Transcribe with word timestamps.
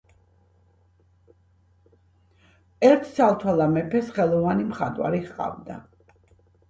ერთ 2.89 3.05
ცალთვალა 3.19 3.67
მეფეს 3.75 4.11
ხელოვანი 4.17 4.69
მხატვარი 4.71 5.23
ჰყავდა 5.29 5.79